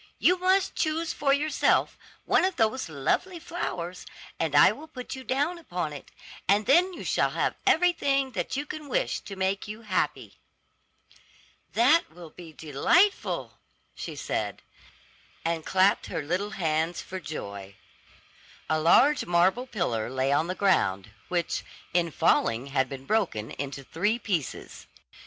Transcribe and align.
You 0.17 0.39
must 0.39 0.73
choose 0.73 1.13
for 1.13 1.31
yourself 1.31 1.95
one 2.25 2.43
of 2.43 2.55
those 2.55 2.89
lovely 2.89 3.37
flowers, 3.37 4.07
and 4.39 4.55
I 4.55 4.71
will 4.71 4.87
put 4.87 5.13
you 5.15 5.23
down 5.23 5.59
upon 5.59 5.93
it, 5.93 6.09
and 6.47 6.65
then 6.65 6.91
you 6.93 7.03
shall 7.03 7.29
have 7.29 7.53
everything 7.67 8.31
that 8.31 8.55
you 8.55 8.65
can 8.65 8.89
wish 8.89 9.19
to 9.19 9.35
make 9.35 9.67
you 9.67 9.83
happy." 9.83 10.39
"That 11.73 12.11
will 12.11 12.31
be 12.31 12.51
delightful," 12.51 13.59
she 13.93 14.15
said, 14.15 14.63
and 15.45 15.67
clapped 15.67 16.07
her 16.07 16.23
little 16.23 16.49
hands 16.57 17.03
for 17.03 17.19
joy. 17.19 17.75
A 18.71 18.79
large 18.81 19.27
marble 19.27 19.67
pillar 19.67 20.09
lay 20.09 20.31
on 20.31 20.47
the 20.47 20.55
ground, 20.55 21.11
which, 21.27 21.63
in 21.93 22.09
falling, 22.09 22.65
had 22.73 22.89
been 22.89 23.05
broken 23.05 23.51
into 23.51 23.83
three 23.83 24.17
pieces. 24.17 24.87